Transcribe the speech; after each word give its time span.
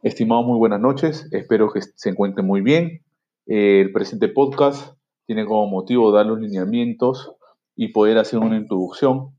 Estimados, 0.00 0.46
muy 0.46 0.58
buenas 0.58 0.78
noches. 0.78 1.26
Espero 1.32 1.72
que 1.72 1.80
se 1.82 2.10
encuentren 2.10 2.46
muy 2.46 2.60
bien. 2.60 3.02
Eh, 3.48 3.80
el 3.80 3.90
presente 3.90 4.28
podcast 4.28 4.96
tiene 5.26 5.44
como 5.44 5.66
motivo 5.66 6.12
dar 6.12 6.24
los 6.24 6.38
lineamientos 6.38 7.32
y 7.74 7.88
poder 7.88 8.18
hacer 8.18 8.38
una 8.38 8.56
introducción 8.56 9.36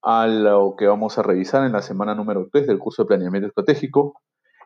a 0.00 0.26
lo 0.26 0.76
que 0.78 0.86
vamos 0.86 1.18
a 1.18 1.22
revisar 1.22 1.66
en 1.66 1.72
la 1.72 1.82
semana 1.82 2.14
número 2.14 2.48
3 2.50 2.66
del 2.66 2.78
curso 2.78 3.02
de 3.02 3.08
planeamiento 3.08 3.48
estratégico. 3.48 4.14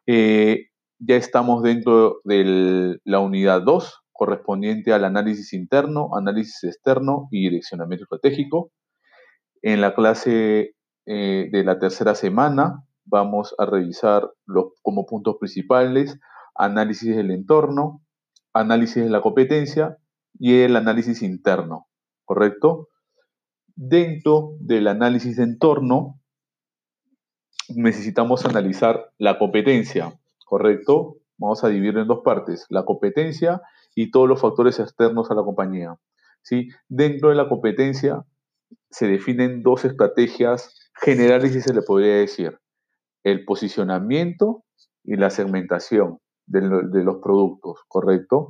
Eh, 0.07 0.69
ya 1.01 1.17
estamos 1.17 1.65
dentro 1.65 2.21
de 2.23 3.01
la 3.03 3.19
unidad 3.19 3.63
2, 3.63 4.01
correspondiente 4.13 4.93
al 4.93 5.05
análisis 5.05 5.53
interno, 5.55 6.11
análisis 6.17 6.63
externo 6.63 7.27
y 7.33 7.49
direccionamiento 7.49 8.05
estratégico. 8.05 8.71
En 9.61 9.81
la 9.81 9.97
clase 9.97 10.77
eh, 11.07 11.49
de 11.51 11.65
la 11.65 11.81
tercera 11.81 12.15
semana 12.15 12.85
vamos 13.05 13.55
a 13.59 13.67
revisar 13.67 14.31
los, 14.47 14.73
como 14.83 15.07
puntos 15.07 15.37
principales 15.39 16.19
análisis 16.55 17.17
del 17.17 17.31
entorno, 17.31 18.03
análisis 18.53 19.03
de 19.03 19.11
la 19.11 19.23
competencia 19.23 19.99
y 20.39 20.61
el 20.61 20.77
análisis 20.77 21.23
interno, 21.23 21.89
¿correcto? 22.25 22.89
Dentro 23.75 24.57
del 24.61 24.89
análisis 24.89 25.37
de 25.37 25.45
entorno 25.45 26.21
necesitamos 27.69 28.45
analizar 28.45 29.13
la 29.19 29.39
competencia, 29.39 30.19
¿correcto? 30.45 31.17
Vamos 31.39 31.65
a 31.65 31.69
dividirlo 31.69 32.03
en 32.03 32.09
dos 32.09 32.21
partes, 32.23 32.67
la 32.69 32.85
competencia 32.85 33.63
y 33.95 34.11
todos 34.11 34.29
los 34.29 34.41
factores 34.41 34.79
externos 34.79 35.31
a 35.31 35.35
la 35.35 35.43
compañía. 35.43 35.99
¿sí? 36.43 36.69
Dentro 36.89 37.31
de 37.31 37.35
la 37.35 37.49
competencia 37.49 38.25
se 38.91 39.07
definen 39.07 39.63
dos 39.63 39.85
estrategias 39.85 40.91
generales, 40.95 41.53
si 41.53 41.61
se 41.61 41.75
le 41.75 41.83
podría 41.83 42.17
decir 42.17 42.62
el 43.25 43.45
posicionamiento 43.45 44.65
y 45.05 45.17
la 45.17 45.31
segmentación 45.31 46.19
de, 46.47 46.63
los 46.63 47.17
productos, 47.23 47.81
¿correcto? 47.89 48.49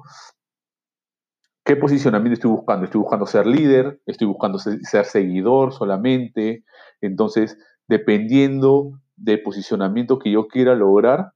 ¿Qué 1.65 1.77
posicionamiento 1.77 2.35
estoy 2.35 2.51
buscando? 2.51 2.85
Estoy 2.85 3.01
buscando 3.01 3.27
ser 3.27 3.47
líder, 3.47 4.01
estoy 4.07 4.27
buscando 4.27 4.59
ser 4.59 5.05
seguidor 5.05 5.73
solamente. 5.73 6.65
Entonces, 7.01 7.57
dependiendo 7.87 9.01
del 9.17 9.43
posicionamiento 9.43 10.19
que 10.19 10.33
yo 10.33 10.49
quiera 10.49 10.75
lograr, 10.75 11.33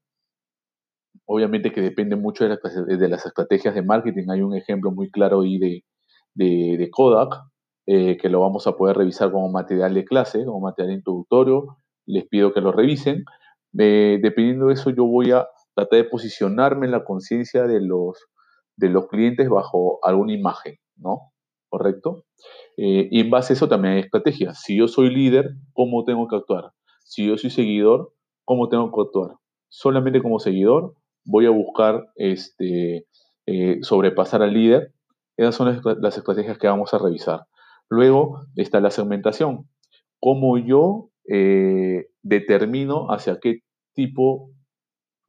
obviamente 1.27 1.73
que 1.73 1.81
depende 1.81 2.17
mucho 2.17 2.45
de, 2.45 3.09
las 3.09 3.27
estrategias 3.27 3.75
de 3.75 3.83
marketing. 3.83 4.29
Hay 4.31 4.43
un 4.43 4.57
ejemplo 4.57 4.91
muy 4.91 5.11
claro 5.11 5.43
ahí 5.43 5.59
de, 5.59 5.85
de, 6.35 6.91
Kodak, 6.91 7.35
eh, 7.87 8.17
que 8.17 8.29
lo 8.29 8.41
vamos 8.41 8.67
a 8.67 8.73
poder 8.73 8.97
revisar 8.97 9.31
como 9.31 9.51
material 9.51 9.95
de 9.95 10.05
clase, 10.05 10.45
como 10.45 10.61
material 10.61 10.97
introductorio, 10.97 11.79
les 12.07 12.27
pido 12.29 12.53
que 12.53 12.61
lo 12.61 12.73
revisen. 12.73 13.25
Eh, 13.79 14.19
dependiendo 14.23 14.67
de 14.67 14.75
eso, 14.75 14.91
yo 14.91 15.05
voy 15.05 15.33
a 15.33 15.47
tratar 15.75 15.99
de 15.99 16.05
posicionarme 16.05 16.87
en 16.87 16.93
la 16.93 17.05
conciencia 17.05 17.65
de 17.65 17.81
los, 17.81 18.19
de 18.77 18.89
los 18.89 19.09
clientes 19.09 19.49
bajo 19.49 19.99
alguna 20.03 20.33
imagen, 20.33 20.77
¿no? 20.97 21.33
¿Correcto? 21.69 22.25
Eh, 22.77 23.09
y 23.11 23.21
en 23.21 23.31
base 23.31 23.53
a 23.53 23.57
eso 23.57 23.69
también 23.69 23.95
hay 23.95 24.01
estrategias. 24.01 24.63
Si 24.63 24.79
yo 24.79 24.89
soy 24.89 25.15
líder, 25.15 25.51
¿cómo 25.73 26.05
tengo 26.05 26.29
que 26.29 26.37
actuar? 26.37 26.73
Si 27.05 27.27
yo 27.27 27.37
soy 27.37 27.51
seguidor, 27.51 28.13
¿cómo 28.45 28.69
tengo 28.69 28.91
que 28.93 29.01
actuar? 29.01 29.37
Solamente 29.69 30.23
como 30.23 30.39
seguidor 30.39 30.95
voy 31.25 31.47
a 31.47 31.51
buscar 31.51 32.07
este, 32.15 33.07
eh, 33.47 33.79
sobrepasar 33.83 34.43
al 34.43 34.55
líder. 34.55 34.93
Esas 35.37 35.55
son 35.55 35.83
las 36.01 36.17
estrategias 36.17 36.57
que 36.57 36.69
vamos 36.69 36.95
a 36.95 36.99
revisar. 36.99 37.47
Luego 37.91 38.47
está 38.57 38.81
la 38.81 38.91
segmentación. 38.91 39.69
Cómo 40.19 40.57
yo 40.57 41.11
eh, 41.29 42.07
determino 42.23 43.09
hacia 43.11 43.39
qué 43.41 43.61
tipo 43.95 44.51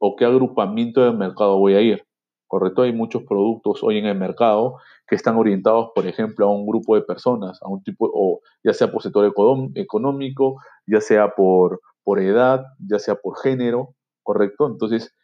o 0.00 0.16
qué 0.16 0.24
agrupamiento 0.24 1.04
de 1.04 1.12
mercado 1.12 1.58
voy 1.58 1.74
a 1.74 1.80
ir. 1.80 2.04
¿Correcto? 2.46 2.82
Hay 2.82 2.94
muchos 2.94 3.24
productos 3.24 3.80
hoy 3.82 3.98
en 3.98 4.06
el 4.06 4.18
mercado 4.18 4.78
que 5.06 5.16
están 5.16 5.36
orientados, 5.36 5.90
por 5.94 6.06
ejemplo, 6.06 6.46
a 6.46 6.50
un 6.50 6.66
grupo 6.66 6.94
de 6.94 7.02
personas, 7.02 7.58
a 7.62 7.68
un 7.68 7.82
tipo, 7.82 8.10
o 8.12 8.40
ya 8.64 8.72
sea 8.72 8.90
por 8.90 9.02
sector 9.02 9.30
económico, 9.74 10.56
ya 10.86 11.02
sea 11.02 11.34
por, 11.34 11.80
por 12.02 12.20
edad, 12.20 12.64
ya 12.78 12.98
sea 12.98 13.16
por 13.16 13.38
género, 13.38 13.94
¿correcto? 14.22 14.66
Entonces, 14.66 15.14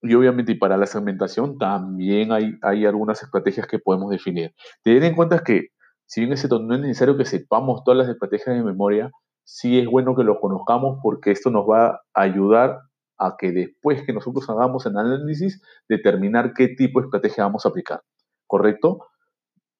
y 0.00 0.14
obviamente 0.14 0.52
y 0.52 0.54
para 0.56 0.76
la 0.76 0.86
segmentación 0.86 1.58
también 1.58 2.30
hay, 2.30 2.52
hay 2.62 2.86
algunas 2.86 3.22
estrategias 3.22 3.66
que 3.66 3.78
podemos 3.78 4.10
definir. 4.10 4.54
Tener 4.82 5.02
en 5.02 5.16
cuenta 5.16 5.42
que, 5.42 5.68
si 6.06 6.20
bien 6.20 6.32
es 6.32 6.48
no 6.48 6.74
es 6.74 6.80
necesario 6.80 7.16
que 7.16 7.24
sepamos 7.24 7.82
todas 7.84 7.98
las 7.98 8.08
estrategias 8.08 8.54
de 8.54 8.62
memoria, 8.62 9.10
sí 9.44 9.78
es 9.78 9.86
bueno 9.86 10.14
que 10.16 10.24
lo 10.24 10.40
conozcamos 10.40 10.98
porque 11.02 11.30
esto 11.30 11.50
nos 11.50 11.68
va 11.68 12.02
a 12.14 12.22
ayudar 12.22 12.80
a 13.18 13.36
que 13.38 13.52
después 13.52 14.02
que 14.04 14.12
nosotros 14.12 14.48
hagamos 14.50 14.86
el 14.86 14.96
análisis, 14.96 15.62
determinar 15.88 16.52
qué 16.54 16.68
tipo 16.68 17.00
de 17.00 17.06
estrategia 17.06 17.44
vamos 17.44 17.64
a 17.64 17.68
aplicar. 17.68 18.02
¿Correcto? 18.46 19.06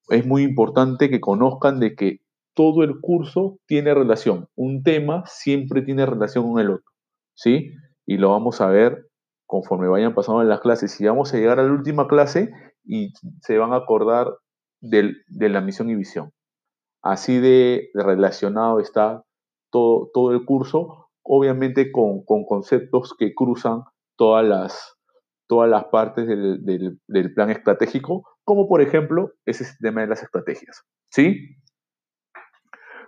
Es 0.08 0.26
muy 0.26 0.42
importante 0.42 1.10
que 1.10 1.20
conozcan 1.20 1.80
de 1.80 1.94
que 1.94 2.20
todo 2.54 2.84
el 2.84 3.00
curso 3.00 3.58
tiene 3.66 3.94
relación. 3.94 4.48
Un 4.54 4.82
tema 4.82 5.24
siempre 5.26 5.82
tiene 5.82 6.06
relación 6.06 6.52
con 6.52 6.60
el 6.60 6.70
otro. 6.70 6.92
¿Sí? 7.34 7.72
Y 8.06 8.18
lo 8.18 8.30
vamos 8.30 8.60
a 8.60 8.68
ver 8.68 9.08
conforme 9.46 9.88
vayan 9.88 10.14
pasando 10.14 10.42
en 10.42 10.48
las 10.48 10.60
clases. 10.60 11.00
Y 11.00 11.06
vamos 11.06 11.34
a 11.34 11.38
llegar 11.38 11.58
a 11.58 11.64
la 11.64 11.72
última 11.72 12.06
clase 12.06 12.52
y 12.84 13.12
se 13.40 13.58
van 13.58 13.72
a 13.72 13.76
acordar 13.76 14.36
de 14.80 15.48
la 15.48 15.60
misión 15.60 15.90
y 15.90 15.96
visión. 15.96 16.30
Así 17.02 17.38
de 17.38 17.90
relacionado 17.94 18.78
está 18.80 19.24
todo, 19.74 20.30
el 20.30 20.44
curso, 20.44 21.08
obviamente 21.24 21.90
con, 21.90 22.24
conceptos 22.24 23.14
que 23.18 23.34
cruzan 23.34 23.82
todas 24.16 24.46
las, 24.46 24.96
todas 25.48 25.68
las 25.68 25.86
partes 25.86 26.28
del, 26.28 27.00
plan 27.34 27.50
estratégico, 27.50 28.22
como 28.44 28.68
por 28.68 28.80
ejemplo 28.80 29.32
ese 29.44 29.64
sistema 29.64 30.02
de 30.02 30.06
las 30.06 30.22
estrategias. 30.22 30.84
¿Sí? 31.10 31.56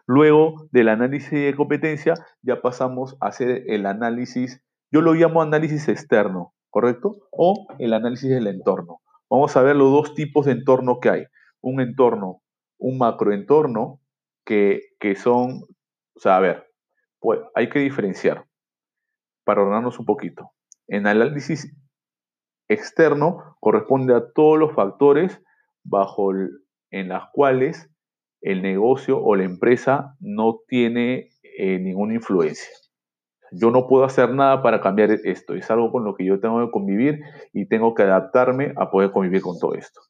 Luego 0.07 0.69
del 0.73 0.89
análisis 0.89 1.31
de 1.31 1.55
competencia, 1.57 2.15
ya 2.43 2.61
pasamos 2.61 3.17
a 3.21 3.29
hacer 3.29 3.65
el 3.69 3.87
análisis, 3.87 4.63
yo 4.93 5.03
lo 5.03 5.15
llamo 5.15 5.43
análisis 5.43 5.89
externo, 5.89 6.53
¿correcto? 6.71 7.29
O 7.31 7.67
el 7.79 7.93
análisis 7.93 8.31
del 8.31 8.47
entorno. 8.49 9.01
Vamos 9.31 9.57
a 9.57 9.63
ver 9.63 9.77
los 9.77 9.91
dos 9.91 10.15
tipos 10.15 10.47
de 10.47 10.53
entorno 10.53 10.99
que 11.01 11.11
hay. 11.11 11.25
Un 11.61 11.81
entorno, 11.81 12.43
un 12.79 12.99
macroentorno, 12.99 14.01
que, 14.45 14.81
que 15.01 15.17
son 15.17 15.65
o 16.17 16.21
sea, 16.21 16.37
a 16.37 16.41
ver, 16.41 16.67
pues 17.21 17.41
hay 17.55 17.69
que 17.69 17.79
diferenciar 17.79 18.47
para 19.45 19.63
ordenarnos 19.63 19.99
un 19.99 20.07
poquito. 20.07 20.53
En 20.89 21.07
análisis 21.07 21.77
externo 22.69 23.57
corresponde 23.61 24.15
a 24.15 24.33
todos 24.33 24.59
los 24.59 24.75
factores 24.75 25.41
bajo 25.85 26.33
en 26.91 27.09
las 27.09 27.25
cuales 27.33 27.91
el 28.41 28.63
negocio 28.63 29.23
o 29.23 29.37
la 29.37 29.45
empresa 29.45 30.17
no 30.21 30.61
tiene 30.67 31.29
eh, 31.43 31.79
ninguna 31.79 32.15
influencia. 32.15 32.73
Yo 33.53 33.71
no 33.71 33.87
puedo 33.87 34.05
hacer 34.05 34.35
nada 34.35 34.63
para 34.63 34.81
cambiar 34.81 35.11
esto. 35.11 35.55
Es 35.55 35.71
algo 35.71 35.93
con 35.93 36.05
lo 36.05 36.15
que 36.15 36.25
yo 36.25 36.41
tengo 36.41 36.65
que 36.65 36.73
convivir 36.73 37.21
y 37.53 37.69
tengo 37.69 37.95
que 37.95 38.03
adaptarme 38.03 38.73
a 38.77 38.91
poder 38.91 39.13
convivir 39.13 39.43
con 39.43 39.59
todo 39.59 39.75
esto. 39.75 40.01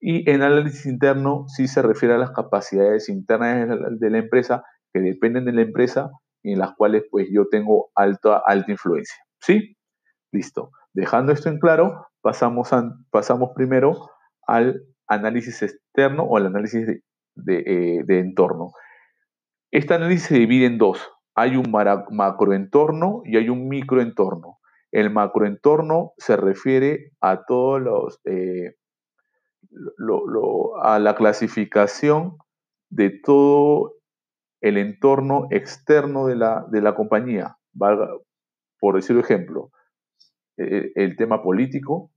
Y 0.00 0.28
en 0.30 0.42
análisis 0.42 0.86
interno 0.86 1.46
sí 1.48 1.66
se 1.66 1.82
refiere 1.82 2.14
a 2.14 2.18
las 2.18 2.30
capacidades 2.30 3.08
internas 3.08 3.68
de 3.98 4.10
la 4.10 4.18
empresa 4.18 4.64
dependen 5.00 5.44
de 5.44 5.52
la 5.52 5.62
empresa 5.62 6.10
y 6.42 6.52
en 6.52 6.58
las 6.58 6.74
cuales 6.76 7.04
pues 7.10 7.28
yo 7.30 7.48
tengo 7.48 7.90
alta, 7.94 8.42
alta 8.44 8.70
influencia. 8.70 9.16
¿Sí? 9.40 9.76
Listo. 10.32 10.70
Dejando 10.92 11.32
esto 11.32 11.48
en 11.48 11.58
claro, 11.58 12.06
pasamos, 12.20 12.70
pasamos 13.10 13.50
primero 13.54 14.10
al 14.46 14.82
análisis 15.08 15.62
externo 15.62 16.24
o 16.24 16.36
al 16.36 16.46
análisis 16.46 16.86
de, 16.86 17.02
de, 17.34 17.58
eh, 17.66 18.04
entorno. 18.20 18.72
Este 19.70 19.94
análisis 19.94 20.28
se 20.28 20.38
divide 20.38 20.66
en 20.66 20.78
dos. 20.78 21.10
Hay 21.34 21.56
un 21.56 21.70
macroentorno 21.70 23.22
y 23.24 23.36
hay 23.36 23.50
un 23.50 23.68
microentorno. 23.68 24.58
El 24.90 25.10
macroentorno 25.10 26.12
se 26.16 26.36
refiere 26.36 27.12
a 27.20 27.44
todos 27.44 27.82
los, 27.82 28.20
eh, 28.24 28.76
a 30.82 30.98
la 30.98 31.14
clasificación 31.14 32.38
de 32.88 33.10
todo 33.10 33.95
el 34.66 34.78
entorno 34.78 35.46
externo 35.50 36.26
de 36.26 36.34
la, 36.34 36.66
de 36.68 36.80
la 36.80 36.96
compañía, 36.96 37.56
por 38.80 38.96
decir 38.96 39.16
ejemplo, 39.16 39.70
e, 40.56 40.64
e, 40.64 40.92
el, 40.96 41.16
tema 41.16 41.40
político, 41.40 42.10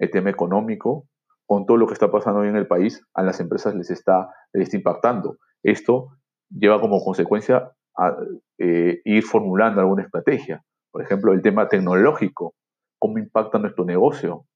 el 0.00 0.10
tema 0.10 0.30
económico, 0.30 1.06
con 1.46 1.66
todo 1.66 1.76
lo 1.76 1.86
que 1.86 1.92
está 1.92 2.10
pasando 2.10 2.40
hoy 2.40 2.48
en 2.48 2.56
el 2.56 2.66
país, 2.66 3.00
a 3.14 3.22
las 3.22 3.38
empresas 3.38 3.76
les 3.76 3.90
está, 3.90 4.28
les 4.52 4.64
está 4.64 4.76
impactando. 4.76 5.38
Esto 5.62 6.08
lleva 6.50 6.80
como 6.80 7.04
consecuencia 7.04 7.70
a 7.96 8.16
eh, 8.58 9.00
ir 9.04 9.22
formulando 9.22 9.80
alguna 9.80 10.02
estrategia. 10.02 10.64
Por 10.90 11.02
ejemplo, 11.02 11.32
el 11.32 11.42
tema 11.42 11.68
tecnológico, 11.68 12.54
cómo 12.98 13.18
impacta 13.18 13.60
nuestro 13.60 13.84
negocio, 13.84 14.46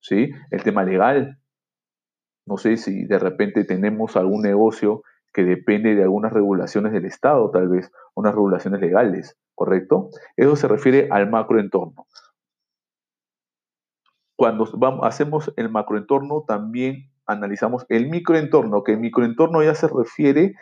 ¿sí? 0.00 0.30
El 0.50 0.64
tema 0.64 0.82
legal. 0.82 1.38
No 2.44 2.56
sé 2.56 2.76
si 2.76 3.04
de 3.04 3.20
repente 3.20 3.62
tenemos 3.64 4.16
algún 4.16 4.42
negocio 4.42 5.02
que 5.32 5.44
depende 5.44 5.94
de 5.94 6.02
algunas 6.02 6.32
regulaciones 6.32 6.92
del 6.92 7.04
Estado, 7.04 7.50
tal 7.50 7.68
vez, 7.68 7.90
unas 8.14 8.34
regulaciones 8.34 8.80
legales, 8.80 9.36
¿correcto? 9.54 10.10
Eso 10.36 10.56
se 10.56 10.68
refiere 10.68 11.08
al 11.10 11.30
macroentorno. 11.30 12.06
cuando 14.36 14.64
hacemos 15.02 15.52
el 15.56 15.68
macroentorno, 15.68 16.44
también 16.46 17.10
analizamos 17.26 17.84
el 17.88 18.08
microentorno, 18.08 18.84
que 18.84 18.92
el 18.92 19.00
microentorno 19.00 19.64
ya 19.64 19.74
se 19.74 19.88
refiere 19.88 20.54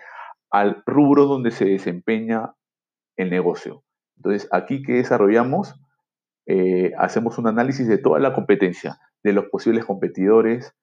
al 0.51 0.83
rubro 0.87 1.27
donde 1.27 1.51
se 1.51 1.67
desempeña 1.67 2.55
el 3.17 3.31
negocio. 3.31 3.85
Entonces, 4.17 4.49
aquí 4.51 4.83
que 4.83 4.95
desarrollamos, 4.95 5.75
eh, 6.47 6.93
hacemos 6.99 7.39
un 7.39 7.49
análisis 7.49 7.87
de 7.87 7.99
toda 7.99 8.19
la 8.19 8.33
competencia, 8.33 8.99
de 9.23 9.33
los 9.33 9.47
posibles 9.47 9.85
competidores, 9.85 10.75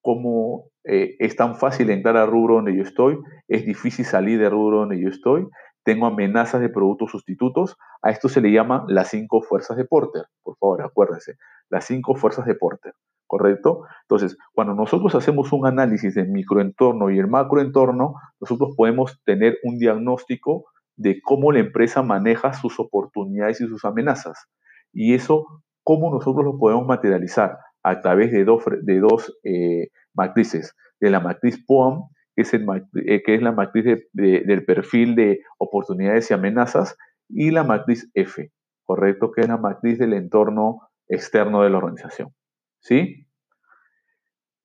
cómo 0.00 0.64
eh, 0.84 1.16
es 1.18 1.36
tan 1.36 1.56
fácil 1.56 1.90
entrar 1.90 2.16
al 2.16 2.30
rubro 2.30 2.56
donde 2.56 2.76
yo 2.76 2.82
estoy, 2.82 3.18
es 3.48 3.64
difícil 3.64 4.04
salir 4.04 4.38
del 4.38 4.50
rubro 4.50 4.78
donde 4.78 5.00
yo 5.00 5.08
estoy, 5.08 5.46
tengo 5.84 6.06
amenazas 6.06 6.60
de 6.60 6.68
productos 6.68 7.10
sustitutos. 7.10 7.76
A 8.02 8.10
esto 8.10 8.28
se 8.28 8.40
le 8.40 8.52
llama 8.52 8.84
las 8.88 9.08
cinco 9.08 9.42
fuerzas 9.42 9.76
de 9.76 9.84
Porter. 9.84 10.24
Por 10.42 10.56
favor, 10.56 10.82
acuérdense, 10.82 11.36
las 11.68 11.86
cinco 11.86 12.14
fuerzas 12.14 12.46
de 12.46 12.54
Porter. 12.54 12.94
¿Correcto? 13.26 13.84
Entonces, 14.02 14.36
cuando 14.52 14.74
nosotros 14.74 15.14
hacemos 15.14 15.52
un 15.52 15.64
análisis 15.64 16.14
del 16.16 16.28
microentorno 16.28 17.10
y 17.10 17.18
el 17.18 17.28
macroentorno, 17.28 18.14
nosotros 18.40 18.74
podemos 18.76 19.20
tener 19.24 19.56
un 19.62 19.78
diagnóstico 19.78 20.64
de 20.96 21.20
cómo 21.22 21.52
la 21.52 21.60
empresa 21.60 22.02
maneja 22.02 22.52
sus 22.52 22.80
oportunidades 22.80 23.60
y 23.60 23.68
sus 23.68 23.84
amenazas. 23.84 24.48
Y 24.92 25.14
eso, 25.14 25.46
cómo 25.84 26.12
nosotros 26.12 26.44
lo 26.44 26.58
podemos 26.58 26.86
materializar 26.86 27.56
a 27.82 28.00
través 28.00 28.32
de 28.32 28.44
dos, 28.44 28.64
de 28.82 29.00
dos 29.00 29.36
eh, 29.44 29.88
matrices, 30.14 30.74
de 31.00 31.10
la 31.10 31.20
matriz 31.20 31.64
POAM, 31.66 32.08
que 32.34 32.42
es, 32.42 32.52
eh, 32.54 33.22
que 33.24 33.34
es 33.34 33.42
la 33.42 33.52
matriz 33.52 34.08
del 34.12 34.64
perfil 34.64 35.14
de 35.14 35.40
oportunidades 35.58 36.30
y 36.30 36.34
amenazas, 36.34 36.96
y 37.28 37.50
la 37.50 37.64
matriz 37.64 38.10
F, 38.14 38.52
¿correcto? 38.84 39.30
Que 39.32 39.42
es 39.42 39.48
la 39.48 39.56
matriz 39.56 39.98
del 39.98 40.14
entorno 40.14 40.80
externo 41.08 41.62
de 41.62 41.70
la 41.70 41.78
organización. 41.78 42.34
¿Sí? 42.80 43.26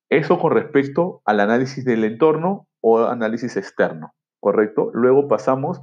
Eso 0.08 0.38
con 0.38 0.52
respecto 0.52 1.20
al 1.24 1.40
análisis 1.40 1.84
del 1.84 2.04
entorno 2.04 2.68
o 2.80 3.04
análisis 3.04 3.56
externo, 3.56 4.14
¿correcto? 4.40 4.90
Luego 4.94 5.28
pasamos 5.28 5.80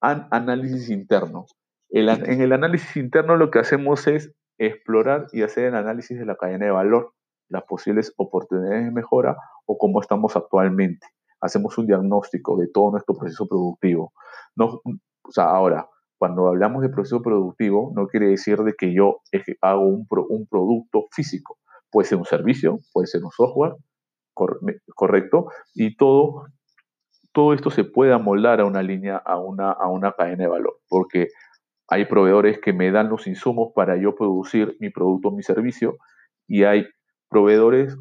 al 0.00 0.28
análisis 0.30 0.90
interno. 0.90 1.46
en 1.90 2.40
el 2.40 2.52
análisis 2.52 2.96
interno 2.96 3.36
lo 3.36 3.50
que 3.50 3.58
hacemos 3.58 4.06
es 4.06 4.32
explorar 4.58 5.26
y 5.32 5.42
hacer 5.42 5.66
el 5.66 5.74
análisis 5.74 6.18
de 6.18 6.26
la 6.26 6.36
cadena 6.36 6.66
de 6.66 6.72
valor, 6.72 7.12
las 7.48 7.64
posibles 7.64 8.12
oportunidades 8.16 8.84
de 8.84 8.90
mejora 8.90 9.36
o 9.66 9.78
cómo 9.78 10.00
estamos 10.00 10.36
actualmente. 10.36 11.06
Hacemos 11.40 11.76
un 11.78 11.86
diagnóstico 11.86 12.56
de 12.56 12.68
todo 12.68 12.92
nuestro 12.92 13.14
proceso 13.14 13.46
productivo. 13.46 14.12
No, 14.56 14.80
o 14.84 15.30
sea, 15.30 15.44
ahora, 15.44 15.88
cuando 16.18 16.48
hablamos 16.48 16.82
de 16.82 16.88
proceso 16.88 17.22
productivo, 17.22 17.92
no 17.94 18.06
quiere 18.06 18.28
decir 18.28 18.58
de 18.58 18.74
que 18.74 18.94
yo 18.94 19.20
hago 19.60 19.86
un, 19.86 20.06
un 20.08 20.46
producto 20.46 21.06
físico. 21.12 21.58
Puede 21.90 22.08
ser 22.08 22.18
un 22.18 22.24
servicio, 22.24 22.80
puede 22.92 23.06
ser 23.06 23.22
un 23.22 23.30
software, 23.30 23.74
correcto, 24.94 25.46
y 25.74 25.96
todo, 25.96 26.46
todo 27.32 27.52
esto 27.52 27.70
se 27.70 27.84
puede 27.84 28.12
amoldar 28.12 28.60
a 28.60 28.66
una 28.66 28.82
línea, 28.82 29.16
a 29.16 29.38
una, 29.38 29.72
a 29.72 29.88
una 29.88 30.12
cadena 30.12 30.44
de 30.44 30.48
valor, 30.48 30.78
porque 30.88 31.28
hay 31.88 32.06
proveedores 32.06 32.58
que 32.58 32.72
me 32.72 32.90
dan 32.90 33.08
los 33.08 33.26
insumos 33.26 33.72
para 33.74 33.96
yo 33.96 34.14
producir 34.14 34.76
mi 34.80 34.90
producto 34.90 35.28
o 35.28 35.32
mi 35.32 35.42
servicio, 35.42 35.96
y 36.48 36.64
hay 36.64 36.86
proveedores 37.28 37.96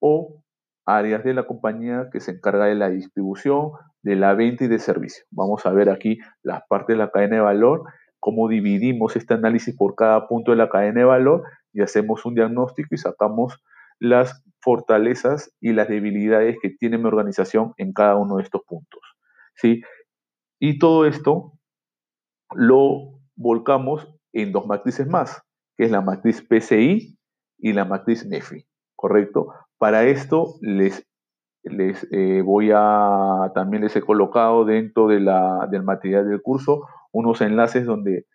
o 0.00 0.42
áreas 0.84 1.24
de 1.24 1.34
la 1.34 1.46
compañía 1.46 2.08
que 2.12 2.20
se 2.20 2.32
encarga 2.32 2.66
de 2.66 2.74
la 2.74 2.90
distribución, 2.90 3.72
de 4.02 4.16
la 4.16 4.34
venta 4.34 4.64
y 4.64 4.68
de 4.68 4.78
servicio. 4.78 5.24
Vamos 5.30 5.64
a 5.64 5.70
ver 5.70 5.88
aquí 5.88 6.18
las 6.42 6.62
partes 6.68 6.94
de 6.94 6.98
la 6.98 7.10
cadena 7.10 7.36
de 7.36 7.42
valor, 7.42 7.84
cómo 8.18 8.48
dividimos 8.48 9.16
este 9.16 9.34
análisis 9.34 9.76
por 9.76 9.94
cada 9.94 10.26
punto 10.26 10.50
de 10.50 10.56
la 10.56 10.68
cadena 10.68 11.00
de 11.00 11.06
valor 11.06 11.44
y 11.72 11.82
hacemos 11.82 12.24
un 12.24 12.34
diagnóstico 12.34 12.94
y 12.94 12.98
sacamos 12.98 13.62
las 13.98 14.42
fortalezas 14.60 15.54
y 15.60 15.72
las 15.72 15.88
debilidades 15.88 16.56
que 16.60 16.70
tiene 16.70 16.98
mi 16.98 17.04
organización 17.04 17.72
en 17.76 17.92
cada 17.92 18.16
uno 18.16 18.36
de 18.36 18.42
estos 18.42 18.62
puntos. 18.66 19.00
¿sí? 19.54 19.82
Y 20.58 20.78
todo 20.78 21.06
esto 21.06 21.52
lo 22.54 23.21
volcamos 23.42 24.08
en 24.32 24.52
dos 24.52 24.66
matrices 24.66 25.06
más, 25.06 25.42
que 25.76 25.84
es 25.84 25.90
la 25.90 26.00
matriz 26.00 26.42
PCI 26.42 27.18
y 27.58 27.72
la 27.72 27.84
matriz 27.84 28.26
MEFI, 28.26 28.66
¿correcto? 28.96 29.52
Para 29.78 30.04
esto 30.04 30.54
les, 30.60 31.06
les 31.62 32.06
eh, 32.12 32.42
voy 32.42 32.70
a, 32.74 33.50
también 33.54 33.82
les 33.82 33.94
he 33.96 34.00
colocado 34.00 34.64
dentro 34.64 35.08
de 35.08 35.20
la, 35.20 35.68
del 35.70 35.82
material 35.82 36.28
del 36.28 36.42
curso 36.42 36.86
unos 37.12 37.40
enlaces 37.42 37.84
donde 37.84 38.26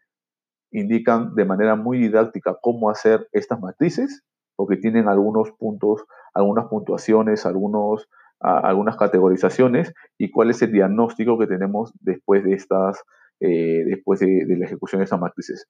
indican 0.71 1.33
de 1.35 1.45
manera 1.45 1.75
muy 1.75 1.97
didáctica 1.97 2.57
cómo 2.61 2.89
hacer 2.89 3.27
estas 3.31 3.59
matrices, 3.59 4.23
porque 4.55 4.77
tienen 4.77 5.07
algunos 5.07 5.51
puntos, 5.51 6.05
algunas 6.33 6.67
puntuaciones, 6.67 7.45
algunos, 7.45 8.07
algunas 8.39 8.97
categorizaciones 8.97 9.93
y 10.17 10.31
cuál 10.31 10.51
es 10.51 10.61
el 10.61 10.71
diagnóstico 10.71 11.39
que 11.39 11.47
tenemos 11.47 11.93
después 12.01 12.43
de 12.43 12.53
estas, 12.53 13.03
eh, 13.39 13.83
después 13.85 14.19
de, 14.19 14.45
la 14.47 14.65
ejecución 14.65 14.99
de 14.99 15.05
estas 15.05 15.19
matrices. 15.19 15.67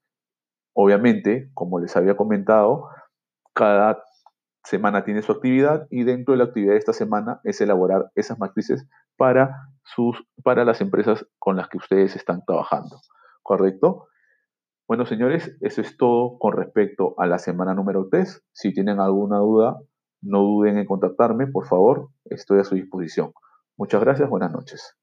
Obviamente, 0.73 1.49
como 1.53 1.79
les 1.79 1.95
había 1.95 2.15
comentado, 2.15 2.89
cada 3.53 4.03
semana 4.63 5.03
tiene 5.03 5.21
su 5.21 5.31
actividad 5.31 5.87
y 5.89 6.03
dentro 6.03 6.33
de 6.33 6.39
la 6.39 6.43
actividad 6.45 6.73
de 6.73 6.79
esta 6.79 6.93
semana 6.93 7.39
es 7.43 7.59
elaborar 7.61 8.11
esas 8.15 8.37
matrices 8.37 8.87
para, 9.15 9.69
sus, 9.83 10.23
para 10.43 10.65
las 10.65 10.81
empresas 10.81 11.25
con 11.39 11.55
las 11.55 11.69
que 11.69 11.77
ustedes 11.77 12.15
están 12.15 12.43
trabajando. 12.45 12.99
¿Correcto? 13.41 14.07
Bueno, 14.87 15.05
señores, 15.05 15.57
eso 15.61 15.81
es 15.81 15.97
todo 15.97 16.37
con 16.39 16.53
respecto 16.53 17.15
a 17.17 17.27
la 17.27 17.39
semana 17.39 17.73
número 17.73 18.07
3. 18.09 18.43
Si 18.53 18.73
tienen 18.73 18.99
alguna 18.99 19.39
duda, 19.39 19.81
no 20.21 20.39
duden 20.39 20.77
en 20.77 20.85
contactarme, 20.85 21.47
por 21.47 21.67
favor, 21.67 22.09
estoy 22.25 22.59
a 22.59 22.63
su 22.63 22.75
disposición. 22.75 23.33
Muchas 23.77 24.01
gracias, 24.01 24.29
buenas 24.29 24.51
noches. 24.51 24.97